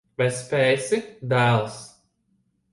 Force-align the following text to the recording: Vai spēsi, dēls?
Vai 0.19 0.27
spēsi, 0.37 0.99
dēls? 1.35 1.79